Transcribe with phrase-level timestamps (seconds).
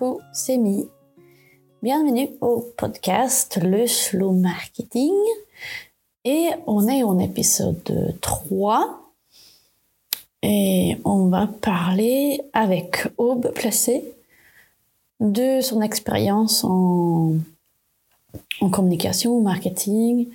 [0.00, 0.88] Coucou, c'est Mi.
[1.82, 5.12] Bienvenue au podcast Le Slow Marketing.
[6.24, 9.12] Et on est en épisode 3.
[10.42, 14.14] Et on va parler avec Aube Placé
[15.20, 17.34] de son expérience en,
[18.62, 20.28] en communication, marketing,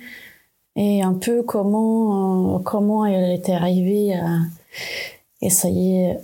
[0.76, 4.38] et un peu comment, euh, comment elle était arrivée à
[5.40, 6.18] essayer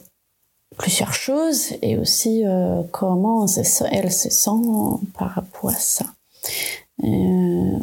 [0.82, 4.50] plusieurs choses et aussi euh, comment elle se sent
[5.16, 6.06] par rapport à ça.
[7.04, 7.78] Euh,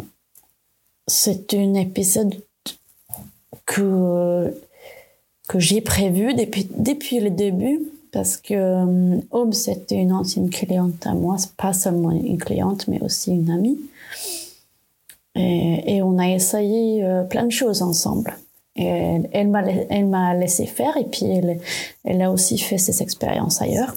[1.07, 2.35] c'est un épisode
[3.65, 4.53] que,
[5.47, 7.79] que j'ai prévu depuis, depuis le début
[8.11, 13.01] parce que euh, Aube, c'était une ancienne cliente à moi, pas seulement une cliente, mais
[13.01, 13.79] aussi une amie.
[15.35, 18.35] Et, on a essayé euh, plein de choses ensemble.
[18.75, 21.25] Elle, m'a, laissé faire et puis
[22.05, 23.93] elle, a aussi fait ses expériences ailleurs,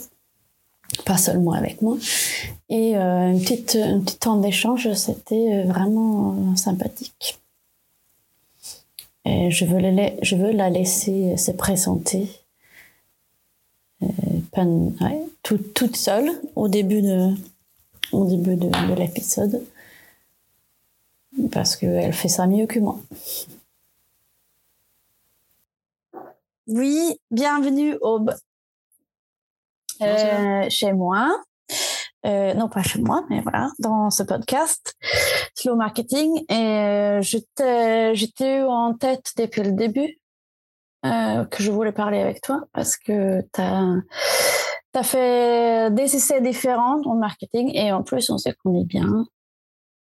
[1.04, 1.96] pas seulement avec moi.
[2.68, 7.38] Et euh, une petite, un petit temps d'échange, c'était vraiment euh, sympathique.
[9.24, 12.28] Je veux, la, laisser se présenter
[14.02, 14.08] euh,
[15.42, 17.34] toute seule au début de
[18.96, 19.62] l'épisode
[21.50, 22.98] parce qu'elle fait ça mieux que moi.
[26.68, 28.34] Oui, bienvenue Aube.
[30.00, 31.42] Euh, chez moi.
[32.24, 34.94] Euh, non, pas chez moi, mais voilà, dans ce podcast,
[35.54, 36.44] Slow Marketing.
[36.48, 40.20] Et euh, j'étais eu en tête depuis le début
[41.04, 43.96] euh, que je voulais parler avec toi parce que tu as,
[44.94, 49.26] as, fait des essais différents en marketing et en plus, on se connaît bien.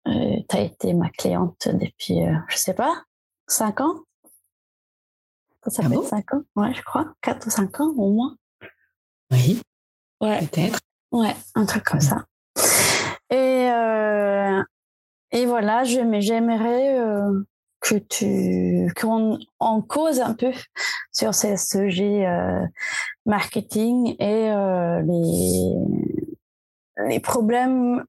[0.08, 3.02] Euh, tu as été ma cliente depuis, je sais pas,
[3.46, 3.94] cinq ans?
[5.70, 6.02] Ça Ah fait bon?
[6.02, 7.14] 5 ans, ouais, je crois.
[7.22, 8.36] 4 ou 5 ans au moins.
[9.30, 9.60] Oui,
[10.20, 10.78] Ouais, peut-être.
[11.12, 12.24] ouais, un truc comme ça.
[13.30, 14.62] Et, euh,
[15.32, 17.42] et voilà, j'aimerais euh,
[17.80, 20.52] que tu qu'on on cause un peu
[21.12, 22.64] sur ces sujets euh,
[23.26, 24.50] marketing et
[25.04, 25.74] les,
[27.08, 28.04] les problèmes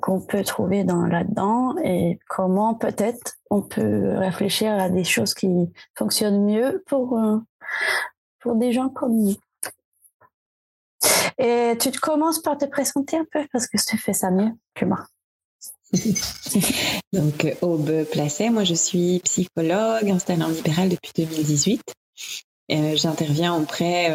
[0.00, 5.70] qu'on peut trouver dans là-dedans et comment peut-être on peut réfléchir à des choses qui
[5.96, 7.38] fonctionnent mieux pour euh,
[8.40, 9.36] pour des gens comme nous.
[11.38, 14.52] Et tu te commences par te présenter un peu parce que tu fais ça mieux
[14.74, 15.06] que moi.
[17.12, 21.82] Donc, euh, Aube Placet, moi je suis psychologue installée en libéral depuis 2018.
[22.72, 24.06] Euh, J'interviens auprès.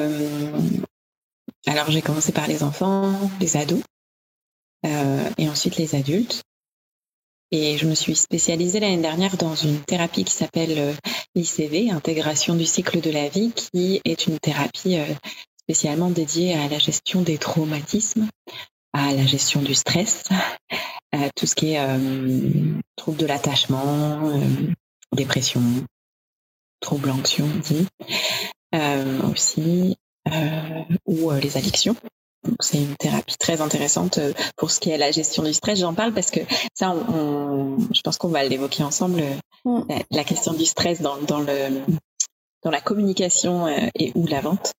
[1.67, 3.81] alors, j'ai commencé par les enfants, les ados,
[4.85, 6.43] euh, et ensuite les adultes.
[7.51, 10.93] Et je me suis spécialisée l'année dernière dans une thérapie qui s'appelle euh,
[11.35, 15.05] l'ICV, intégration du cycle de la vie, qui est une thérapie euh,
[15.61, 18.27] spécialement dédiée à la gestion des traumatismes,
[18.93, 20.23] à la gestion du stress,
[21.11, 24.33] à tout ce qui est euh, trouble de l'attachement,
[25.13, 25.61] dépression,
[26.81, 27.87] trouble anxieux, dit,
[29.31, 29.95] aussi,
[31.05, 31.95] ou les addictions.
[32.59, 35.79] C'est une thérapie très intéressante euh, pour ce qui est la gestion du stress.
[35.79, 36.39] J'en parle parce que
[36.73, 39.19] ça, on, on- je pense qu'on va l'évoquer ensemble.
[39.21, 39.33] euh,
[39.67, 39.81] Mm.
[39.89, 41.81] La, la question du stress dans, dans le
[42.63, 44.71] dans la communication euh, et ou la vente.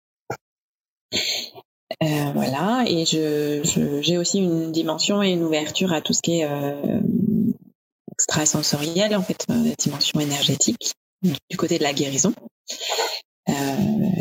[2.03, 6.23] Euh, voilà, et je je- j'ai aussi une dimension et une ouverture à tout ce
[6.23, 7.01] qui est euh,
[8.13, 12.33] extrasensoriel, en fait, la dimension énergétique du côté de la guérison.
[13.49, 13.53] Euh,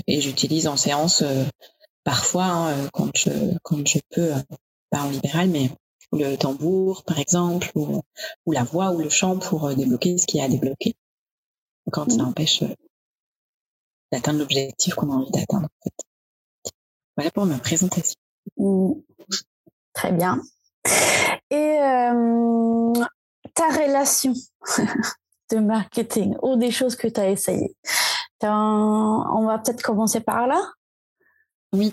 [0.07, 1.23] et j'utilise en séance
[2.05, 3.31] parfois hein, euh, quand je
[3.63, 4.39] quand je peux, euh,
[4.91, 5.69] pas en libéral, mais
[6.13, 8.01] le tambour par exemple, ou,
[8.45, 10.95] ou la voix ou le chant pour euh, débloquer ce qui est à débloquer
[11.91, 12.29] quand ça Mhm.
[12.29, 12.63] empêche
[14.13, 15.65] d'atteindre l'objectif qu'on a envie d'atteindre.
[15.67, 15.93] En fait.
[17.17, 18.15] Voilà pour ma présentation.
[18.57, 18.93] Mm.
[19.93, 20.41] Très bien.
[21.49, 22.93] Et euh,
[23.53, 24.33] ta relation
[25.51, 27.75] de marketing ou des choses que tu as essayées.
[28.41, 30.61] On va peut-être commencer par là?
[31.75, 31.91] Oui.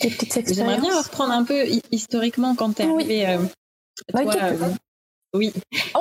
[0.00, 3.04] J'aimerais bien reprendre un peu hi- historiquement quand tu es Oui.
[3.04, 3.26] arrivé.
[3.28, 3.38] euh,
[4.12, 4.68] toi, quelque- euh,
[5.34, 5.52] oui,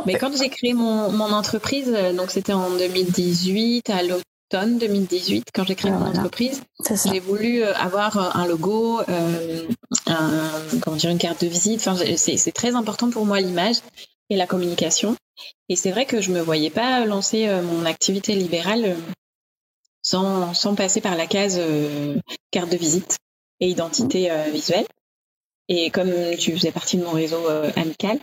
[0.06, 5.48] mais quand j'ai créé mon, mon entreprise, euh, donc c'était en 2018, à l'automne 2018,
[5.54, 6.20] quand j'ai créé Ah, mon voilà.
[6.20, 6.62] entreprise,
[7.06, 9.68] j'ai voulu avoir un logo, euh,
[10.08, 10.52] un,
[10.82, 11.80] comment dire, une carte de visite.
[11.86, 13.78] Enfin, c'est très important pour moi l'image
[14.30, 15.16] et la communication.
[15.70, 18.96] Et c'est vrai que je me voyais pas lancer mon activité libérale
[20.02, 22.18] sans, sans passer par la case euh,
[22.52, 23.18] carte de visite
[23.64, 24.86] et identité euh, visuelle.
[25.70, 28.20] Et comme tu faisais partie de mon réseau euh, amical,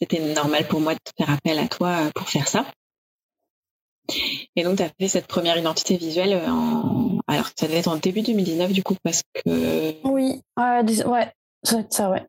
[0.00, 2.64] c'était normal pour moi de faire appel à toi euh, pour faire ça.
[4.56, 7.18] Et donc, tu as fait cette première identité visuelle euh, en...
[7.26, 9.94] Alors, ça devait être en début 2019, du coup, parce que...
[10.04, 11.30] Oui, ouais, dis- ouais,
[11.90, 12.24] ça, ouais.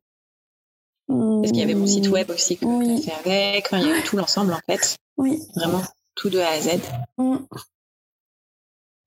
[1.08, 3.02] Parce qu'il y avait mon site web aussi que oui.
[3.02, 3.66] fait avec.
[3.66, 4.96] Enfin, il y avait tout l'ensemble en fait.
[5.18, 5.42] Oui.
[5.56, 5.82] Vraiment
[6.14, 6.80] tout de A à Z.
[7.18, 7.38] Mm.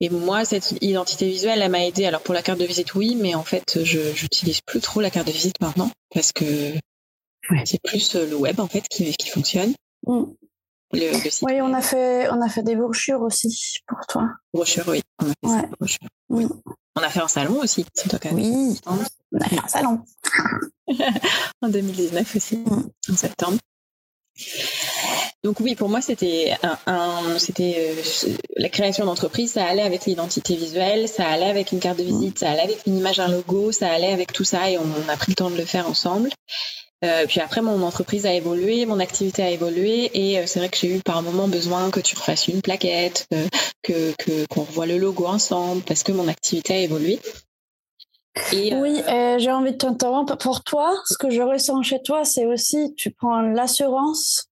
[0.03, 2.07] Et moi, cette identité visuelle, elle m'a aidé.
[2.07, 5.11] Alors pour la carte de visite, oui, mais en fait, je n'utilise plus trop la
[5.11, 6.45] carte de visite maintenant parce que
[7.65, 9.73] c'est plus euh, le web en fait qui, qui fonctionne.
[10.09, 10.25] Mm.
[10.95, 14.29] Le, site oui, on a fait on a fait des brochures aussi pour toi.
[14.53, 15.03] Brochures, oui.
[15.21, 16.09] On a fait, brochures.
[16.29, 16.47] Oui.
[16.97, 17.87] On a fait un salon aussi.
[18.33, 18.81] Oui.
[18.85, 20.01] On a fait un salon.
[21.63, 22.91] en 2019 aussi, mm.
[23.09, 23.59] en septembre.
[25.45, 28.03] Donc oui, pour moi, c'était euh,
[28.57, 32.39] la création d'entreprise, ça allait avec l'identité visuelle, ça allait avec une carte de visite,
[32.39, 35.17] ça allait avec une image, un logo, ça allait avec tout ça et on, a
[35.17, 36.31] pris le temps de le faire ensemble.
[37.05, 40.69] Euh, puis après, mon entreprise a évolué, mon activité a évolué, et euh, c'est vrai
[40.69, 43.27] que j'ai eu par moment besoin que tu refasses une plaquette,
[43.83, 44.15] que
[44.47, 47.19] qu'on revoie le logo ensemble, parce que mon activité a évolué.
[48.53, 49.03] Oui,
[49.39, 50.39] j'ai envie de t'interrompre.
[50.39, 54.52] Pour toi, ce que je ressens chez toi, c'est aussi tu prends l'assurance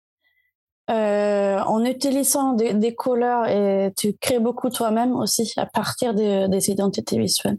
[0.89, 6.69] euh, en utilisant des, des, couleurs et tu crées beaucoup toi-même aussi à partir des
[6.69, 7.57] identités visuelles.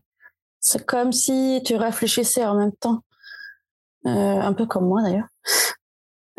[0.60, 3.00] C'est comme si tu réfléchissais en même temps,
[4.06, 5.28] euh, un peu comme moi d'ailleurs.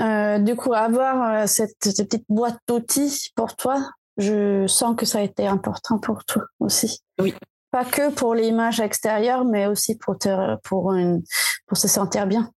[0.02, 5.20] Euh, du coup, avoir cette, cette petite boîte d'outils pour toi, je sens que ça
[5.20, 7.00] a été important pour toi aussi.
[7.20, 7.34] Oui.
[7.72, 11.24] Pas que pour l'image extérieure, mais aussi pour te, pour une,
[11.66, 12.52] pour se sentir bien.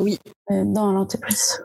[0.00, 0.18] Oui.
[0.50, 1.60] Dans l'entreprise.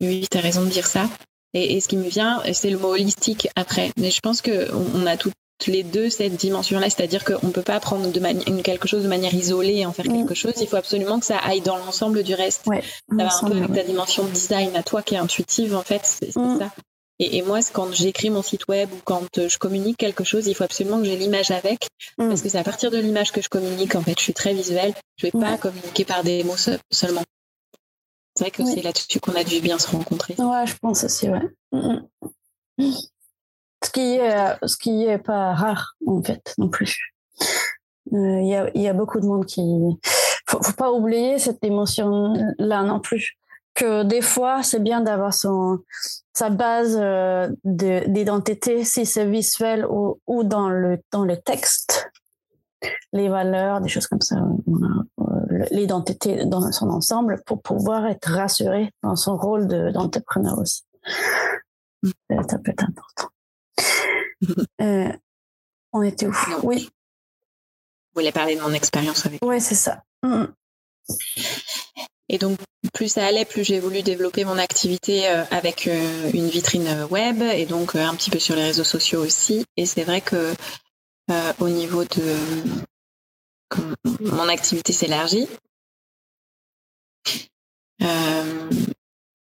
[0.00, 1.08] Oui, tu as raison de dire ça.
[1.52, 3.90] Et, ce qui me vient, c'est le mot holistique après.
[3.96, 5.34] Mais je pense qu'on on a toutes
[5.66, 9.34] les deux cette dimension-là, c'est-à-dire qu'on ne peut pas prendre de quelque chose de manière
[9.34, 10.36] isolée et en faire quelque mm.
[10.36, 10.54] chose.
[10.60, 12.66] Il faut absolument que ça aille dans l'ensemble du reste.
[12.66, 15.74] Ouais, ça va un peu avec ta dimension de design à toi qui est intuitive,
[15.74, 16.02] en fait.
[16.04, 16.58] C'est mm.
[16.60, 16.70] ça.
[17.18, 20.54] Et, et, moi, quand j'écris mon site web ou quand je communique quelque chose, il
[20.54, 22.28] faut absolument que j'ai l'image avec, mm.
[22.28, 23.96] parce que c'est à partir de l'image que je communique.
[23.96, 24.94] En fait, je suis très visuelle.
[25.18, 26.56] Je vais pas communiquer par des mots
[26.90, 27.24] seulement.
[28.40, 30.34] C'est vrai que c'est là-dessus qu'on a dû bien se rencontrer.
[30.38, 31.42] Ouais, je pense aussi, ouais.
[31.72, 31.98] Mm,
[32.78, 32.92] mm.
[33.84, 37.12] Ce qui est, euh, ce qui est pas rare, en fait, non plus.
[38.14, 39.62] Euh, il y, a, y, a, beaucoup de monde qui.
[40.48, 43.36] Faut, faut pas oublier cette émotion-là non plus.
[43.74, 45.80] Que des fois, c'est bien d'avoir son
[46.32, 52.10] sa base euh, d'identité, si c'est visuel ou, ou dans le dans le texte,
[53.12, 54.36] les valeurs, des choses comme ça
[55.70, 60.82] l'identité dans son ensemble pour pouvoir être rassuré dans son rôle d'entrepreneur aussi.
[62.02, 63.28] Ça peut être important.
[64.80, 65.12] Euh,
[65.92, 66.34] on était où?
[66.62, 66.84] Oui.
[66.86, 70.02] Vous voulez parler de mon expérience avec Oui, c'est ça.
[70.22, 70.44] Mm.
[72.30, 72.58] Et donc,
[72.94, 77.42] plus ça allait, plus j'ai voulu développer mon activité euh, avec euh, une vitrine web
[77.42, 79.66] et donc un petit peu sur les réseaux sociaux aussi.
[79.76, 80.54] Et c'est vrai que
[81.60, 82.34] au niveau de
[84.20, 85.48] mon activité s'élargit.
[88.02, 88.70] Euh,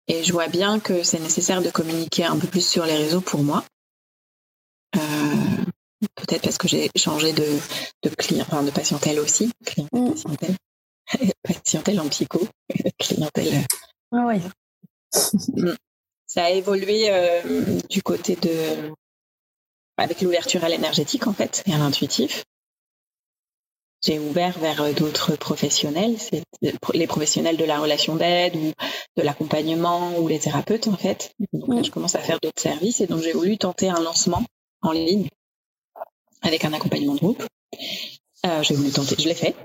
[0.07, 3.21] et je vois bien que c'est nécessaire de communiquer un peu plus sur les réseaux
[3.21, 3.63] pour moi.
[4.95, 4.99] Euh,
[6.15, 7.45] peut-être parce que j'ai changé de,
[8.03, 10.55] de client, enfin de patientèle aussi, clientèle, patientèle,
[11.43, 12.47] patientèle en psycho,
[12.99, 13.65] clientèle.
[14.11, 14.41] Ah oui.
[15.55, 15.73] Mm.
[16.27, 18.91] Ça a évolué euh, du côté de
[19.97, 22.43] avec l'ouverture à l'énergétique en fait et à l'intuitif
[24.03, 28.73] j'ai ouvert vers euh, d'autres professionnels, c'est euh, les professionnels de la relation d'aide ou
[29.17, 31.33] de l'accompagnement ou les thérapeutes en fait.
[31.53, 34.43] Donc là, je commence à faire d'autres services et donc j'ai voulu tenter un lancement
[34.81, 35.29] en ligne
[36.41, 37.43] avec un accompagnement de groupe.
[38.45, 39.55] Euh, j'ai voulu tenter, je l'ai fait.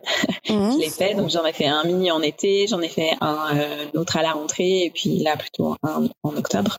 [0.48, 0.70] Mmh.
[0.72, 3.56] je l'ai fait, donc j'en ai fait un mini en été, j'en ai fait un
[3.58, 6.76] euh, autre à la rentrée et puis là plutôt un en octobre.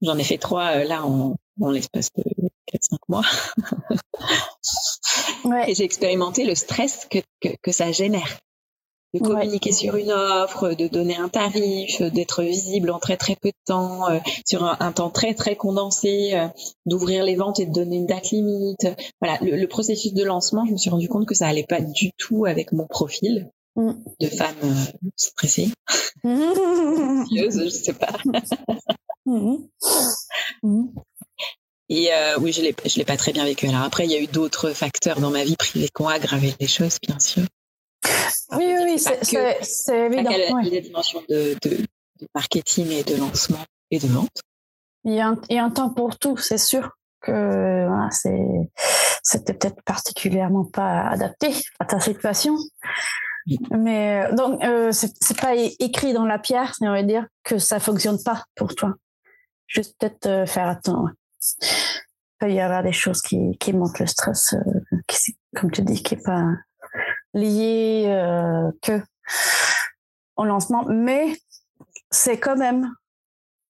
[0.00, 2.22] J'en ai fait trois là en, en l'espace de
[2.72, 3.24] 4-5 mois.
[5.68, 7.18] Et j'ai expérimenté le stress que,
[7.62, 8.38] que, ça génère.
[9.14, 13.48] De communiquer sur une offre, de donner un tarif, d'être visible en très très peu
[13.48, 16.48] de temps, euh, sur un, temps très très condensé, euh,
[16.84, 18.88] d'ouvrir les ventes et de donner une date limite.
[19.22, 22.10] Voilà, le, processus de lancement, je me suis rendu compte que ça allait pas du
[22.18, 23.92] tout avec mon profil mm.
[24.20, 25.70] de femme euh, stressée,
[26.24, 28.18] je sais pas.
[29.24, 29.56] Mm.
[31.88, 33.68] Et euh, oui, je je l'ai pas très bien vécu.
[33.68, 36.54] Alors après, il y a eu d'autres facteurs dans ma vie privée qui ont aggravé
[36.60, 37.44] les choses, bien sûr.
[38.52, 40.30] Oui, oui, oui, c'est, évident.
[40.60, 41.76] Il y a des dimensions de, de,
[42.20, 44.42] de, marketing et de lancement et de vente.
[45.04, 46.90] Il y a un, il y a un temps pour tout, c'est sûr
[47.20, 48.08] que voilà,
[49.22, 52.56] c'était peut-être particulièrement pas adapté à ta situation.
[53.70, 57.78] Mais euh, donc, euh, c'est, pas écrit dans la pierre, on va dire, que ça
[57.78, 58.94] fonctionne pas pour toi.
[59.66, 61.08] Juste peut-être euh, faire attention
[62.38, 66.02] peut y avoir des choses qui, qui montent le stress, euh, qui, comme tu dis,
[66.02, 66.44] qui n'est pas
[67.34, 69.02] lié euh, que
[70.36, 71.36] au lancement, mais
[72.10, 72.92] c'est quand même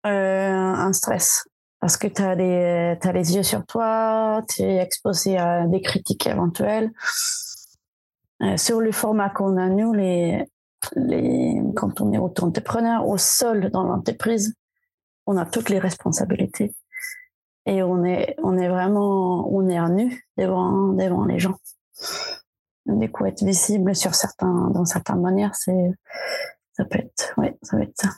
[0.07, 0.11] euh,
[0.51, 1.45] un stress
[1.81, 6.27] parce que tu as, as, les yeux sur toi, tu es exposé à des critiques
[6.27, 6.91] éventuelles.
[8.43, 10.45] Euh, sur le format qu'on a, nous, les,
[10.97, 14.55] les, quand on est auto-entrepreneur, au sol dans l'entreprise,
[15.27, 16.75] on a toutes les responsabilités.
[17.69, 21.57] Et on est, on est vraiment, on est nu devant, devant les gens.
[22.87, 25.93] Du coup, être visible sur certains, dans certaines manières, c'est,
[26.73, 28.09] ça peut être, oui, ça va être ça.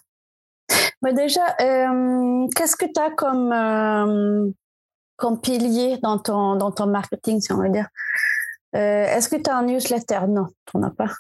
[1.03, 4.49] Mais déjà, euh, qu'est-ce que tu as comme, euh,
[5.17, 7.89] comme pilier dans ton, dans ton marketing, si on veut dire?
[8.77, 10.21] Euh, est-ce que tu as un newsletter?
[10.29, 11.11] Non, tu n'en as pas.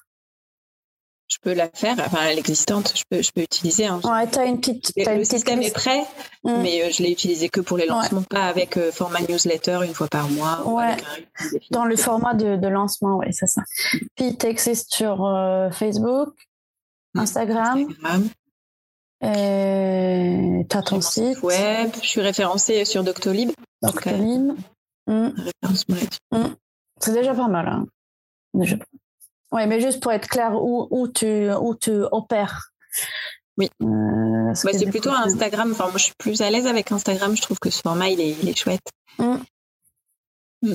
[1.42, 3.87] Je peux la faire, enfin l'existante, je peux, je peux utiliser.
[3.87, 4.00] Hein.
[4.04, 4.92] Ouais, as une petite.
[5.06, 6.02] As le système est prêt,
[6.44, 6.61] mm.
[6.62, 10.28] mais je l'ai utilisé que pour les lancements, pas avec format newsletter une fois par
[10.28, 10.66] mois.
[10.66, 10.97] Ouais.
[11.70, 13.62] Dans le format de, de lancement, oui, c'est ça.
[14.16, 15.16] Puis tu existes sur
[15.73, 16.35] Facebook,
[17.14, 17.20] mm.
[17.20, 17.78] Instagram.
[17.88, 18.28] Instagram.
[19.23, 21.42] Et as ton site.
[21.42, 23.50] Web, je suis référencée sur Doctolib.
[23.82, 24.52] Doctolib.
[25.06, 25.30] Mm.
[27.00, 27.66] C'est déjà pas mal.
[27.66, 27.87] Hein.
[29.52, 32.71] Oui, mais juste pour être clair, où, où, tu, où tu opères.
[33.59, 33.69] Oui.
[33.83, 35.73] Euh, bah, c'est plutôt Instagram.
[35.73, 37.37] Enfin, moi, je suis plus à l'aise avec Instagram.
[37.37, 38.88] Je trouve que ce format, il est, il est chouette.
[39.19, 39.37] Mm.
[40.62, 40.75] Mm.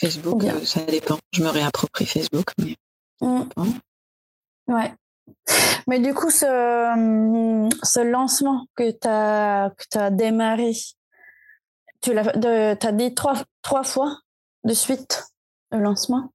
[0.00, 1.18] Facebook, euh, ça dépend.
[1.32, 2.52] Je me réapproprie Facebook.
[2.58, 2.76] Mais...
[3.20, 3.44] Mm.
[4.68, 4.94] Ouais.
[5.86, 6.46] Mais du coup, ce,
[7.82, 10.72] ce lancement que tu as, as, démarré,
[12.00, 14.18] tu l'as as dit trois, trois fois
[14.64, 15.24] de suite
[15.70, 16.32] le lancement.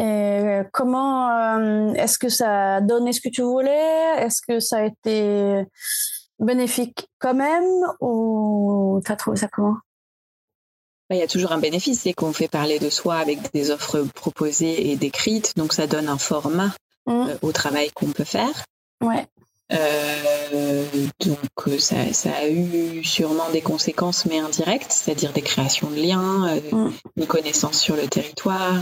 [0.00, 4.14] Et comment euh, est-ce que ça a donné ce que tu voulais?
[4.18, 5.64] Est-ce que ça a été
[6.38, 7.68] bénéfique quand même?
[8.00, 9.76] Ou tu as trouvé ça comment?
[11.10, 13.70] Bah, il y a toujours un bénéfice, c'est qu'on fait parler de soi avec des
[13.70, 16.72] offres proposées et décrites, donc ça donne un format
[17.06, 17.10] mmh.
[17.12, 18.64] euh, au travail qu'on peut faire.
[19.02, 19.26] Ouais.
[19.72, 20.84] Euh,
[21.24, 21.38] donc
[21.68, 26.48] euh, ça, ça, a eu sûrement des conséquences, mais indirectes, c'est-à-dire des créations de liens,
[26.48, 26.92] euh, mm.
[27.16, 28.80] une connaissance sur le territoire.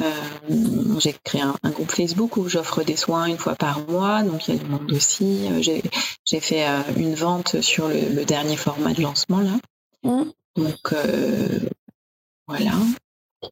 [0.00, 4.22] Euh, j'ai créé un, un, groupe Facebook où j'offre des soins une fois par mois,
[4.22, 5.48] donc il y a du monde aussi.
[5.62, 6.66] J'ai fait
[6.96, 9.52] une vente sur le, le, dernier format de lancement là.
[10.02, 10.30] Mm.
[10.56, 10.94] Donc
[12.46, 12.72] voilà.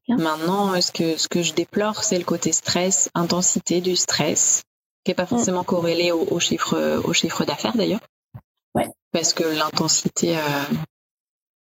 [0.08, 4.62] Maintenant, ce que, ce que je déplore, c'est le côté stress, intensité du stress
[5.04, 5.28] qui n'est pas mm.
[5.28, 8.00] forcément corrélé au, au, chiffre, au chiffre d'affaires d'ailleurs.
[8.74, 8.88] Ouais.
[9.12, 10.40] Parce que l'intensité, euh,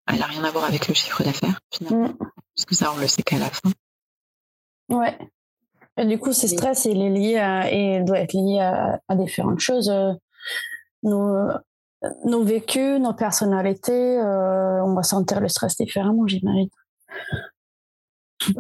[0.07, 2.09] elle n'a rien à voir avec le chiffre d'affaires, finalement.
[2.09, 2.17] Mm.
[2.57, 3.71] Parce que ça, on le sait qu'à la fin.
[4.89, 5.17] Ouais.
[5.97, 9.15] Et du coup, ce stress, il est lié à, et doit être lié à, à
[9.15, 9.91] différentes choses.
[9.91, 10.13] Euh,
[11.03, 11.51] nos,
[12.25, 16.69] nos vécus, nos personnalités, euh, on va sentir le stress différemment, j'imagine.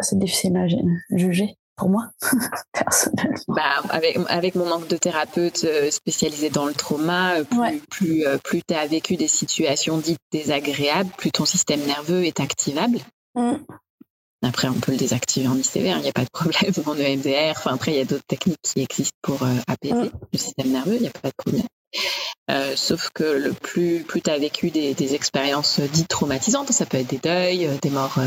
[0.00, 0.66] C'est difficile à
[1.16, 2.10] juger pour moi,
[2.72, 3.42] personnellement.
[3.48, 8.26] Bah, avec, avec mon manque de thérapeute euh, spécialisé dans le trauma, euh, plus, plus,
[8.26, 12.98] euh, plus tu as vécu des situations dites désagréables, plus ton système nerveux est activable.
[13.34, 13.54] Mm.
[14.44, 17.52] Après, on peut le désactiver en ICV, il n'y a pas de problème, en EMDR.
[17.56, 20.10] Enfin, après, il y a d'autres techniques qui existent pour apaiser mm.
[20.32, 21.66] le système nerveux, il n'y a pas de problème.
[22.50, 26.84] Euh, sauf que le plus, plus tu as vécu des, des, expériences dites traumatisantes, ça
[26.84, 28.18] peut être des deuils, des morts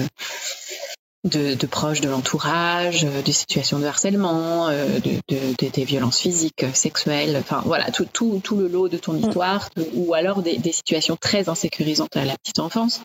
[1.24, 6.20] de, de, proches de l'entourage, euh, des situations de harcèlement, euh, de, de, des violences
[6.20, 9.20] physiques, euh, sexuelles, enfin voilà, tout, tout, tout le lot de ton mm.
[9.20, 13.02] histoire, ou alors des, des, situations très insécurisantes à la petite enfance,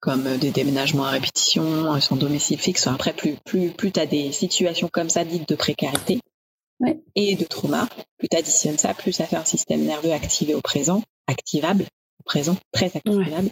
[0.00, 2.86] comme des déménagements à répétition, sans domicile fixe.
[2.86, 6.20] Après, plus, plus, plus tu as des situations comme ça dites de précarité
[7.14, 7.88] et de trauma,
[8.18, 11.84] plus tu additionnes ça, plus ça fait un système nerveux activé au présent, activable,
[12.24, 13.50] présent, très activable.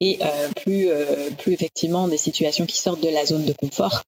[0.00, 4.02] Et euh, plus, euh, plus effectivement des situations qui sortent de la zone de confort,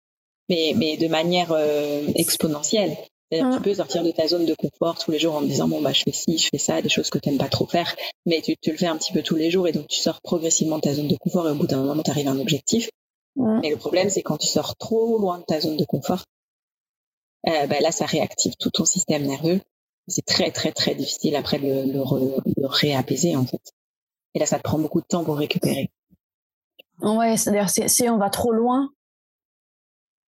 [0.48, 2.96] mais, mais de manière euh, exponentielle.
[3.32, 3.54] Mm.
[3.54, 5.80] Tu peux sortir de ta zone de confort tous les jours en te disant bon
[5.80, 7.94] bah je fais ci, je fais ça, des choses que tu n'aimes pas trop faire,
[8.26, 10.20] mais tu, tu, le fais un petit peu tous les jours et donc tu sors
[10.20, 12.40] progressivement de ta zone de confort et au bout d'un moment tu arrives à un
[12.40, 12.90] objectif.
[13.36, 13.60] Mm.
[13.62, 16.24] Mais le problème c'est quand tu sors trop loin de ta zone de confort,
[17.46, 19.60] euh, bah, là ça réactive tout ton système nerveux
[20.10, 23.62] c'est très très très difficile après de le, réapaiser en fait.
[24.34, 25.90] Et là, ça te prend beaucoup de temps pour récupérer.
[27.00, 28.90] Ouais, c'est-à-dire si, on va trop loin,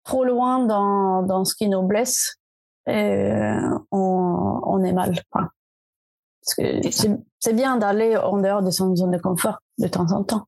[0.05, 2.37] trop loin dans, dans ce qui nous blesse,
[2.87, 5.15] on, on est mal.
[5.33, 6.81] Parce que
[7.39, 10.47] c'est bien d'aller en dehors de son zone de confort de temps en temps,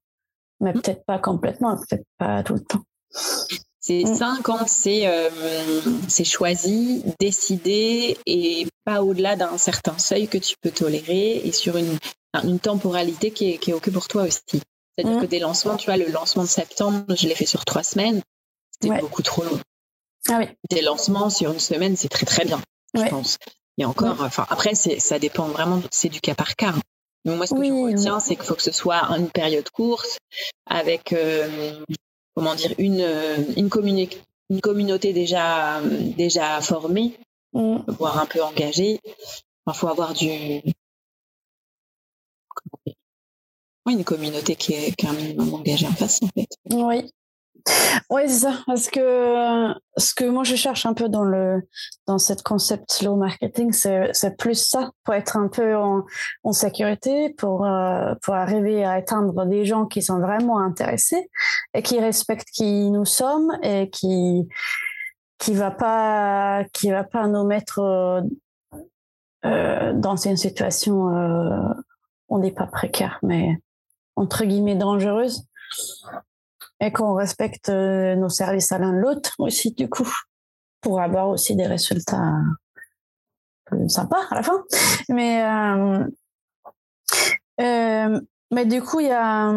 [0.60, 0.80] mais mmh.
[0.80, 2.82] peut-être pas complètement, peut-être pas tout le temps.
[3.86, 4.16] C'est mm.
[4.16, 5.30] sain quand c'est euh,
[6.08, 11.76] c'est choisi, décidé et pas au-delà d'un certain seuil que tu peux tolérer et sur
[11.76, 11.96] une,
[12.42, 14.42] une temporalité qui est, qui est OK pour toi aussi.
[14.50, 15.20] C'est-à-dire mm.
[15.20, 18.22] que des lancements, tu vois, le lancement de septembre, je l'ai fait sur trois semaines,
[18.72, 19.60] c'était beaucoup trop long.
[20.28, 20.46] Ah oui.
[20.70, 22.60] Des lancements sur une semaine, c'est très très bien,
[22.94, 23.38] je pense.
[23.78, 26.74] Et encore, enfin après, ça dépend vraiment, c'est du cas par cas.
[27.24, 30.18] Donc moi, ce que je retiens, c'est qu'il faut que ce soit une période courte,
[30.66, 31.84] avec euh,
[32.34, 33.04] comment dire une
[33.56, 33.68] une,
[34.50, 35.80] une communauté déjà
[36.16, 37.18] déjà formée,
[37.52, 37.78] mm.
[37.98, 39.00] voire un peu engagée.
[39.66, 40.62] Il faut avoir du
[43.88, 46.48] une communauté qui est, qui est un minimum engagée en face, en fait.
[46.70, 47.10] Oui,
[48.10, 48.52] oui, c'est ça.
[48.66, 51.62] Parce que ce que moi je cherche un peu dans le
[52.06, 56.04] dans cette concept slow marketing, c'est plus ça pour être un peu en,
[56.44, 61.28] en sécurité, pour euh, pour arriver à atteindre des gens qui sont vraiment intéressés
[61.74, 64.48] et qui respectent qui nous sommes et qui
[65.38, 68.20] qui va pas qui va pas nous mettre euh,
[69.44, 71.74] euh dans une situation euh,
[72.28, 73.56] on n'est pas précaire mais
[74.16, 75.46] entre guillemets dangereuse
[76.80, 80.10] et qu'on respecte euh, nos services à l'un l'autre aussi du coup
[80.80, 82.34] pour avoir aussi des résultats
[83.88, 84.62] sympas à la fin.
[85.08, 86.04] Mais euh,
[87.60, 88.20] euh,
[88.52, 89.52] mais du coup il y a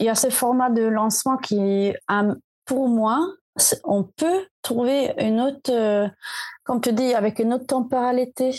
[0.00, 1.92] y a ce format de lancement qui
[2.66, 3.20] pour moi
[3.84, 6.10] on peut trouver une autre
[6.64, 8.54] comme tu dis avec une autre temporalité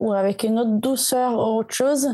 [0.00, 2.08] ou avec une autre douceur ou autre chose.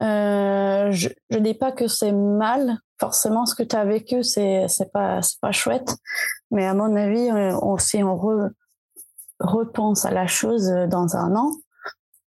[0.00, 4.90] Je ne dis pas que c'est mal forcément ce que tu as vécu c'est c'est
[4.90, 5.96] pas c'est pas chouette.
[6.50, 8.16] Mais à mon avis euh, on, si on
[9.40, 11.50] repense à la chose euh, dans un an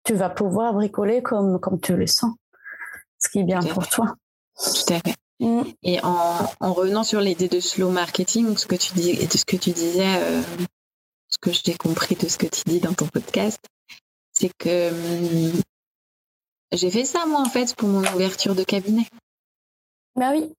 [0.03, 2.33] tu vas pouvoir bricoler comme comme tu le sens
[3.17, 4.15] ce qui est bien pour toi.
[4.57, 5.15] Tout à fait.
[5.39, 5.63] Mm.
[5.83, 9.55] et en, en, revenant sur l'idée de slow marketing ce que tu dis ce que
[9.55, 10.41] tu disais euh,
[11.29, 13.59] ce que j'ai compris de ce que tu dis dans ton podcast
[14.33, 15.61] c'est que hum,
[16.71, 19.07] j'ai fait ça moi en fait pour mon ouverture de cabinet.
[20.15, 20.53] Bah oui.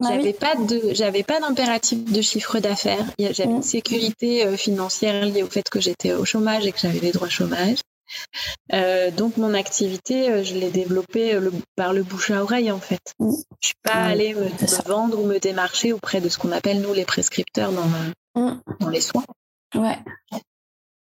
[0.00, 3.06] Bah j'avais pas de, j'avais pas d'impératif de chiffre d'affaires.
[3.18, 3.62] J'avais une mm.
[3.62, 7.28] sécurité euh, financière liée au fait que j'étais au chômage et que j'avais des droits
[7.28, 7.78] chômage.
[8.72, 11.38] Euh, donc mon activité, euh, je l'ai développée
[11.76, 13.14] par le bouche à oreille en fait.
[13.18, 13.32] Mm.
[13.60, 14.48] Je suis pas allée me,
[14.86, 18.60] vendre ou me démarcher auprès de ce qu'on appelle nous les prescripteurs dans, mm.
[18.80, 19.24] dans les soins.
[19.74, 19.98] Ouais.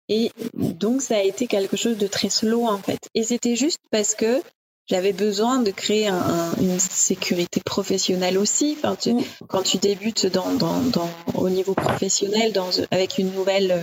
[0.09, 3.09] Et donc ça a été quelque chose de très slow en fait.
[3.15, 4.41] Et c'était juste parce que
[4.87, 8.75] j'avais besoin de créer un, une sécurité professionnelle aussi.
[8.77, 9.23] Enfin, tu, mm.
[9.47, 13.81] Quand tu débutes dans, dans, dans, au niveau professionnel, dans, avec une nouvelle euh,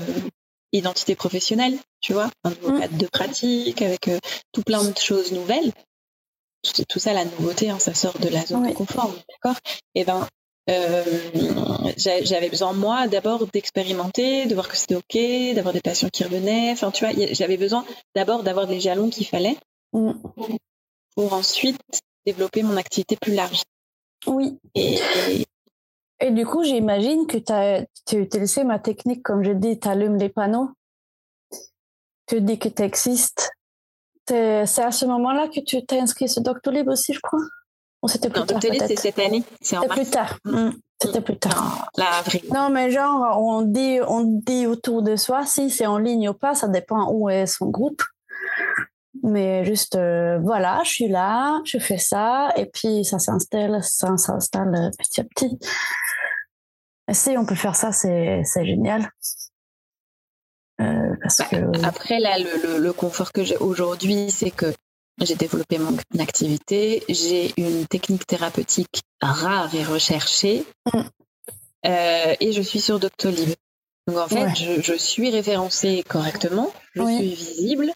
[0.73, 2.81] identité professionnelle, tu vois, un nouveau mm.
[2.81, 4.19] cadre de pratique, avec euh,
[4.53, 5.73] tout plein de choses nouvelles.
[6.63, 9.59] Tout, tout ça, la nouveauté, hein, ça sort de la zone de confort, d'accord?
[9.95, 10.29] Et eh ben,
[10.69, 11.03] euh,
[11.97, 16.71] j'avais besoin moi d'abord d'expérimenter, de voir que c'était ok, d'avoir des patients qui revenaient.
[16.71, 17.85] Enfin, tu vois, j'avais besoin
[18.15, 19.57] d'abord d'avoir les jalons qu'il fallait.
[21.15, 21.81] Pour ensuite
[22.27, 23.63] développer mon activité plus large.
[24.27, 24.59] Oui.
[24.75, 24.99] Et,
[26.21, 30.19] et, du coup, j'imagine que tu as utilisé ma technique, comme je dis, tu allumes
[30.19, 30.71] les panneaux,
[32.27, 33.51] tu dis que tu existes.
[34.29, 37.41] C'est à ce moment-là que tu t'es inscrit sur Doctolib aussi, je crois?
[38.03, 39.43] Ou c'était plus tard c'est cette année.
[39.61, 40.39] C'était plus tard.
[40.45, 40.57] Mm.
[40.57, 40.81] Mm.
[41.03, 41.91] C'était plus tard.
[41.99, 42.05] Non,
[42.53, 46.35] non, mais genre, on dit, on dit autour de soi, si c'est en ligne ou
[46.35, 48.03] pas, ça dépend où est son groupe.
[49.23, 54.17] Mais juste, euh, voilà, je suis là, je fais ça, et puis ça s'installe, ça
[54.17, 55.59] s'installe petit à petit.
[57.09, 59.11] Et si on peut faire ça, c'est génial.
[60.81, 61.85] Euh, parce bah, que...
[61.85, 64.73] Après, là, le, le, confort que j'ai aujourd'hui, c'est que
[65.21, 71.01] j'ai développé mon activité, j'ai une technique thérapeutique rare et recherchée, mm.
[71.87, 73.51] euh, et je suis sur Doctolib.
[74.07, 77.93] Donc en fait, je, je, suis référencée correctement, je suis visible,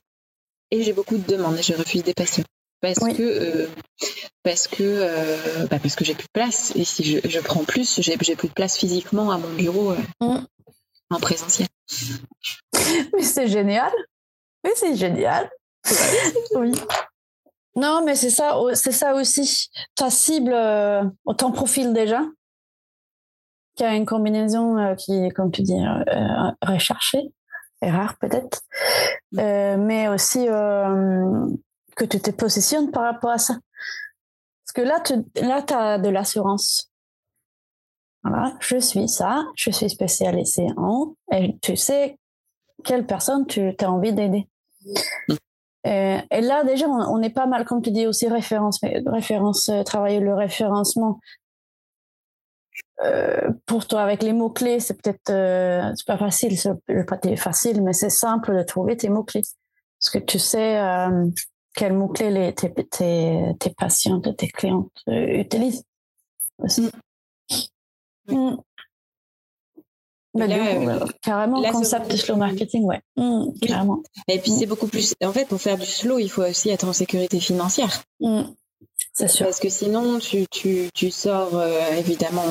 [0.75, 2.45] et j'ai beaucoup de demandes et je refuse des patients
[2.81, 3.69] parce que euh,
[4.43, 7.65] parce que euh, bah parce que j'ai plus de place et si je, je prends
[7.65, 10.47] plus j'ai plus de place physiquement à mon bureau euh, mm.
[11.11, 11.69] en présentiel.
[13.15, 13.93] Mais c'est génial.
[14.65, 15.49] Oui, c'est génial.
[16.57, 16.73] oui.
[17.77, 19.69] Non, mais c'est ça, c'est ça aussi.
[19.95, 20.55] Ta cible,
[21.39, 22.23] ton profil déjà,
[23.77, 25.81] qui a une combinaison qui est, comme tu dis,
[26.63, 27.33] recherchée
[27.91, 28.63] rare peut-être,
[29.33, 29.39] mm.
[29.39, 31.47] euh, mais aussi euh,
[31.97, 33.55] que tu te positionnes par rapport à ça.
[33.55, 36.91] Parce que là, tu là, as de l'assurance.
[38.23, 42.19] Voilà, je suis ça, je suis spécialisée en, et tu sais
[42.83, 44.49] quelle personne tu as envie d'aider.
[45.29, 45.35] Mm.
[45.87, 50.19] Euh, et, là, déjà, on, est pas mal, comme tu dis, aussi référence, référence, travailler
[50.19, 51.21] le référencement.
[53.05, 56.73] Euh, pour toi, avec les mots-clés, c'est peut-être euh, c'est pas facile, c'est
[57.07, 59.43] pas facile, mais c'est simple de trouver tes mots-clés.
[60.01, 61.27] Parce que tu sais euh,
[61.75, 65.85] quels mots-clés tes, tes, tes patientes, tes clientes utilisent
[66.59, 66.91] aussi.
[68.29, 68.57] Mm.
[70.35, 71.07] Mm.
[71.23, 73.01] Carrément, le concept de slow marketing, ouais.
[73.17, 74.03] Mmh, carrément.
[74.27, 75.15] Et puis, c'est beaucoup plus.
[75.23, 78.03] En fait, pour faire du slow, il faut aussi être en sécurité financière.
[78.19, 78.43] Mmh.
[79.15, 79.47] Sûr.
[79.47, 82.45] Parce que sinon, tu, tu, tu sors, euh, évidemment,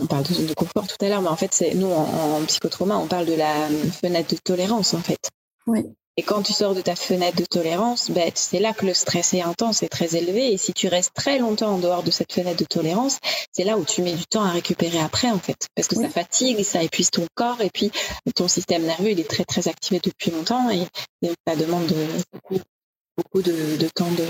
[0.00, 2.44] on parle de, de, confort tout à l'heure, mais en fait, c'est nous, en, en,
[2.44, 3.68] psychotrauma, on parle de la
[4.02, 5.30] fenêtre de tolérance, en fait.
[5.66, 5.86] Oui.
[6.18, 9.34] Et quand tu sors de ta fenêtre de tolérance, ben, c'est là que le stress
[9.34, 10.52] est intense et très élevé.
[10.52, 13.18] Et si tu restes très longtemps en dehors de cette fenêtre de tolérance,
[13.52, 15.68] c'est là où tu mets du temps à récupérer après, en fait.
[15.74, 17.90] Parce que ça fatigue, ça épuise ton corps et puis
[18.34, 20.86] ton système nerveux, il est très, très activé depuis longtemps et,
[21.46, 21.92] ça demande
[22.32, 22.60] beaucoup,
[23.16, 24.24] beaucoup de, de, temps de,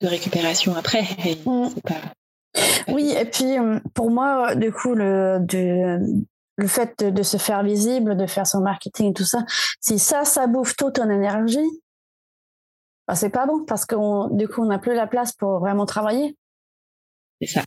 [0.00, 1.04] de récupération après.
[1.24, 1.80] Et mm.
[1.82, 1.94] pas,
[2.88, 5.98] oui, et puis euh, pour moi, du coup, le, de,
[6.56, 9.44] le fait de, se faire visible, de faire son marketing et tout ça,
[9.80, 11.68] si ça, ça bouffe toute ton énergie,
[13.06, 15.86] bah, c'est pas bon parce que du coup, on n'a plus la place pour vraiment
[15.86, 16.36] travailler.
[17.40, 17.62] C'est ça.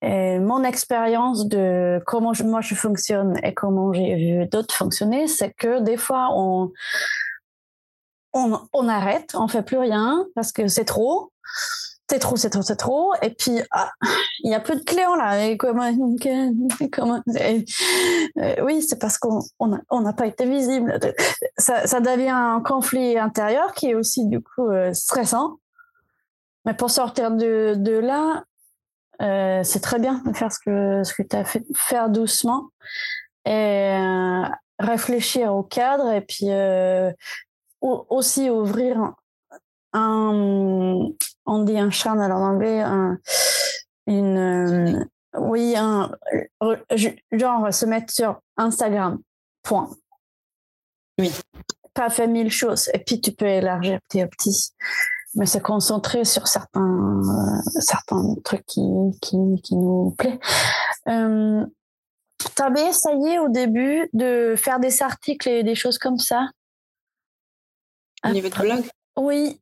[0.00, 5.52] Et mon expérience de comment moi je fonctionne et comment j'ai vu d'autres fonctionner, c'est
[5.54, 6.70] que des fois on,
[8.32, 11.32] on, on arrête, on fait plus rien parce que c'est trop
[12.10, 13.12] c'est trop, c'est trop, c'est trop.
[13.20, 13.90] Et puis, ah,
[14.40, 15.44] il n'y a plus de clients là.
[15.44, 15.90] Et comment,
[16.92, 20.98] comment euh, oui, c'est parce qu'on n'a on n'a pas été visible.
[21.58, 25.58] Ça, devient un conflit intérieur qui est aussi du coup euh, stressant.
[26.64, 28.44] Mais pour sortir de, de là,
[29.20, 32.68] euh, c'est très bien de faire ce que, ce que tu as fait, faire doucement
[33.44, 33.98] et
[34.78, 36.48] réfléchir au cadre et puis
[37.80, 39.14] aussi ouvrir
[39.98, 41.08] un,
[41.46, 43.18] on dit un channel en anglais, un,
[44.06, 45.04] une, euh,
[45.38, 46.10] oui, un,
[47.32, 49.18] genre se mettre sur Instagram,
[49.62, 49.90] point.
[51.18, 51.32] Oui.
[51.94, 54.70] Pas fait mille choses, et puis tu peux élargir petit à petit,
[55.34, 58.82] mais se concentrer sur certains, euh, certains trucs qui,
[59.20, 60.38] qui, qui nous plaît.
[61.08, 61.66] Euh,
[62.54, 66.48] T'avais essayé au début de faire des articles et des choses comme ça?
[68.24, 68.84] Au niveau de blog
[69.18, 69.60] Oui.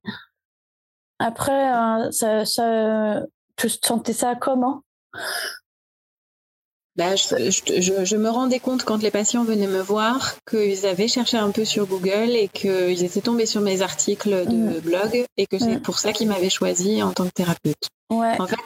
[1.18, 3.22] Après, euh, ça, ça,
[3.56, 4.82] tu sentais ça comment?
[6.96, 11.08] Bah, je, je, je, me rendais compte quand les patients venaient me voir qu'ils avaient
[11.08, 14.80] cherché un peu sur Google et qu'ils étaient tombés sur mes articles de mm.
[14.80, 15.82] blog et que c'est mm.
[15.82, 17.90] pour ça qu'ils m'avaient choisi en tant que thérapeute.
[18.08, 18.40] Ouais.
[18.40, 18.56] En fait,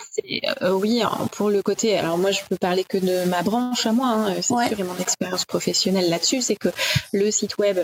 [0.63, 3.93] euh, oui, pour le côté, alors moi je peux parler que de ma branche à
[3.93, 6.69] moi, hein, c'est sûr, et mon expérience professionnelle là-dessus, c'est que
[7.13, 7.79] le site web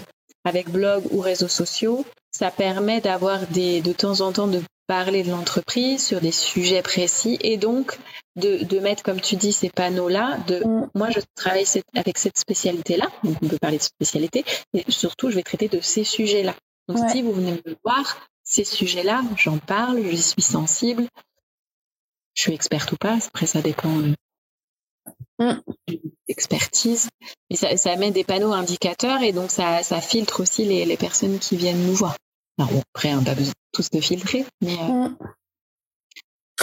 [0.47, 5.25] avec blog ou réseaux sociaux, ça permet d'avoir des, de temps en temps de parler
[5.25, 7.99] de l'entreprise sur des sujets précis et donc
[8.37, 10.39] de, de mettre, comme tu dis, ces panneaux-là.
[10.47, 10.91] De mm.
[10.95, 11.65] moi, je travaille
[11.97, 15.81] avec cette spécialité-là, donc on peut parler de spécialité, et surtout, je vais traiter de
[15.81, 16.55] ces sujets-là.
[16.89, 21.09] Donc, si vous venez me voir, ces sujets-là, j'en parle, je suis sensible.
[22.35, 23.91] Je suis experte ou pas, après ça dépend
[25.41, 25.55] euh,
[25.89, 25.95] mm.
[26.29, 27.09] expertise.
[27.51, 30.97] Mais ça, ça, met des panneaux indicateurs et donc ça, ça filtre aussi les, les
[30.97, 32.17] personnes qui viennent nous voir.
[32.59, 35.19] Alors après, on n'a pas besoin tous de filtrer, mais euh, mm.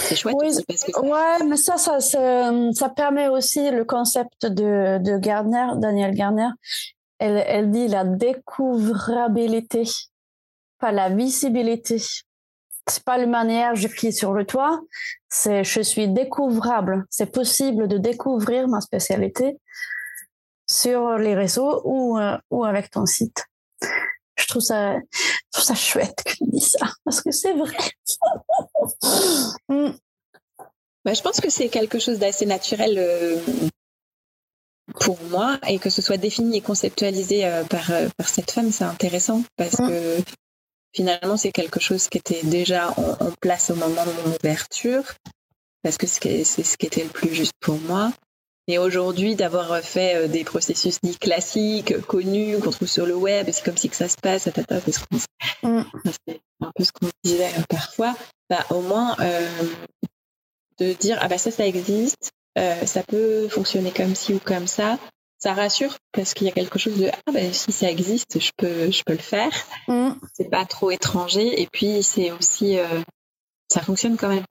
[0.00, 0.36] c'est chouette.
[0.38, 5.68] Oui, parce que ouais, mais ça, ça, ça, permet aussi le concept de, de Gardner,
[5.76, 6.48] Daniel Gardner.
[7.18, 9.84] Elle, elle dit la découvrabilité,
[10.80, 12.02] pas la visibilité.
[12.88, 14.80] C'est pas la manière j'écris sur le toit,
[15.28, 17.04] c'est je suis découvrable.
[17.10, 19.58] C'est possible de découvrir ma spécialité
[20.66, 23.44] sur les réseaux ou, euh, ou avec ton site
[24.36, 27.76] je trouve ça, je trouve ça chouette que tu dis ça, parce que c'est vrai.
[29.68, 29.92] Mm.
[31.04, 33.40] bah, je pense que c'est quelque chose d'assez naturel euh,
[35.00, 38.84] pour moi, et que ce soit défini et conceptualisé euh, par, par cette femme, c'est
[38.84, 39.88] intéressant, parce mm.
[39.88, 40.18] que
[40.94, 45.04] finalement, c'est quelque chose qui était déjà en, place au moment de mon ouverture,
[45.82, 48.12] parce que c'est ce qui était le plus juste pour moi.
[48.66, 53.46] Et aujourd'hui, d'avoir fait euh, des processus dits classiques, connus, qu'on trouve sur le web,
[53.52, 55.84] c'est comme si que ça se passe, c'est mm.
[56.62, 58.16] un peu ce qu'on disait euh, parfois,
[58.48, 59.46] bah, au moins euh,
[60.78, 64.66] de dire, ah bah ça, ça existe, euh, ça peut fonctionner comme ci ou comme
[64.66, 64.98] ça,
[65.44, 68.50] ça rassure parce qu'il y a quelque chose de, ah bah si ça existe, je
[68.56, 69.52] peux, je peux le faire,
[69.88, 70.12] mm.
[70.32, 73.02] c'est pas trop étranger, et puis c'est aussi, euh,
[73.68, 74.44] ça fonctionne quand même.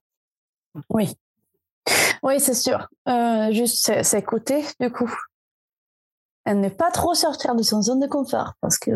[0.90, 1.08] Oui,
[2.22, 2.86] oui, c'est sûr.
[3.08, 5.12] Euh, juste s'écouter, du coup.
[6.44, 8.90] Elle n'est pas trop sortir de son zone de confort, parce que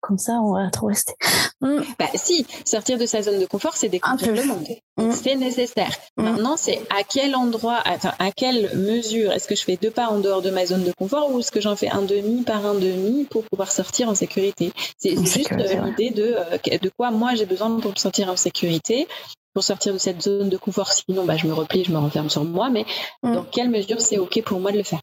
[0.00, 1.14] comme ça, on va trop rester.
[1.62, 1.80] Mm.
[1.98, 4.66] Bah, si, sortir de sa zone de confort, c'est découvrir le monde.
[4.96, 5.12] Mm.
[5.12, 5.90] C'est nécessaire.
[6.16, 6.22] Mm.
[6.22, 10.18] Maintenant, c'est à quel endroit, à quelle mesure est-ce que je fais deux pas en
[10.18, 12.74] dehors de ma zone de confort ou est-ce que j'en fais un demi par un
[12.74, 14.72] demi pour pouvoir sortir en sécurité?
[14.98, 18.36] C'est juste euh, l'idée de, euh, de quoi moi j'ai besoin pour me sentir en
[18.36, 19.06] sécurité
[19.52, 20.92] pour sortir de cette zone de confort.
[20.92, 22.70] Sinon, bah, je me replie, je me renferme sur moi.
[22.70, 22.86] Mais
[23.22, 25.00] dans quelle mesure c'est OK pour moi de le faire?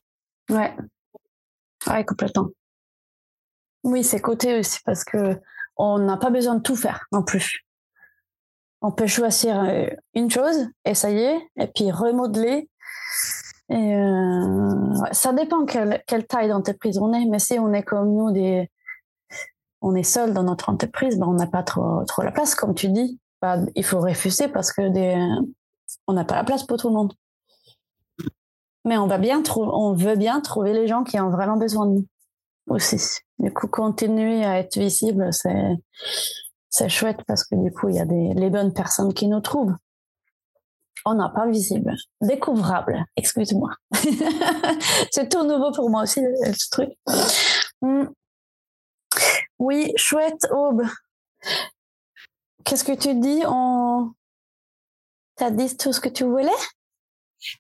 [0.50, 0.74] Ouais.
[2.08, 2.50] Complètement.
[3.84, 5.40] Oui, c'est côté aussi parce que
[5.78, 7.66] on n'a pas besoin de tout faire non plus.
[8.82, 12.70] On peut choisir euh, une chose, essayer, et puis remodeler.
[13.70, 18.14] Et euh, ça dépend quelle, quelle taille d'entreprise on est, mais si on est comme
[18.14, 18.70] nous, des,
[19.82, 22.74] on est seul dans notre entreprise, ben on n'a pas trop, trop la place, comme
[22.74, 23.20] tu dis.
[23.42, 25.16] Bah, il faut refuser parce que des,
[26.08, 27.14] on n'a pas la place pour tout le monde.
[28.88, 31.92] Mais on va bien on veut bien trouver les gens qui ont vraiment besoin de
[31.92, 32.08] nous
[32.70, 33.02] aussi.
[33.38, 35.76] Du coup, continuer à être visible, c'est,
[36.70, 39.42] c'est chouette parce que du coup, il y a des, les bonnes personnes qui nous
[39.42, 39.76] trouvent.
[41.06, 41.96] On n'a pas visible.
[42.22, 43.72] Découvrable, excuse-moi.
[45.12, 46.90] c'est tout nouveau pour moi aussi, ce truc.
[47.82, 48.06] Hmm.
[49.60, 50.84] Oui, chouette, Aube.
[52.64, 53.44] Qu'est-ce que tu dis?
[53.46, 54.14] On
[55.36, 56.50] T'as dit tout ce que tu voulais?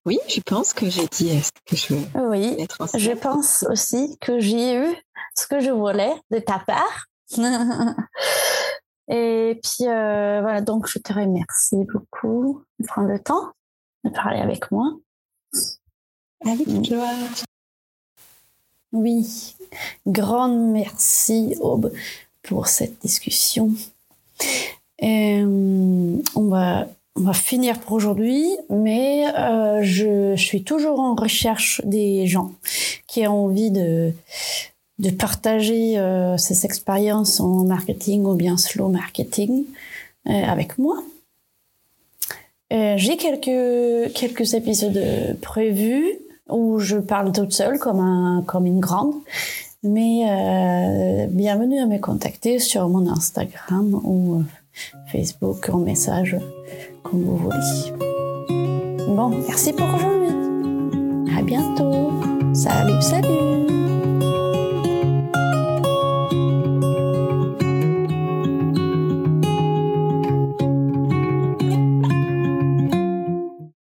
[0.06, 2.08] Oui, je pense que j'ai dit ce que je voulais.
[2.15, 4.95] Oui, je pense aussi que j'ai eu
[5.36, 7.06] ce que je voulais de ta part.
[9.10, 13.52] Et puis euh, voilà, donc je te remercie beaucoup de prendre le temps
[14.04, 14.93] de parler avec moi.
[16.45, 17.13] Avec joie.
[18.91, 19.56] Oui,
[20.06, 21.91] grand merci Aube
[22.43, 23.71] pour cette discussion.
[25.00, 31.15] Et, euh, on va on va finir pour aujourd'hui, mais euh, je, suis toujours en
[31.15, 32.51] recherche des gens
[33.08, 34.13] qui ont envie de
[34.99, 39.65] de partager euh, ces expériences en marketing ou bien slow marketing
[40.25, 40.97] avec moi.
[42.69, 46.17] J'ai quelques quelques épisodes prévus
[46.49, 49.13] où je parle toute seule comme un comme une grande,
[49.84, 54.43] mais euh, bienvenue à me contacter sur mon Instagram ou
[55.12, 56.36] Facebook en message,
[57.12, 59.08] vous voulez.
[59.08, 61.36] Bon, merci pour aujourd'hui.
[61.38, 62.12] À bientôt.
[62.54, 63.57] Salut, salut.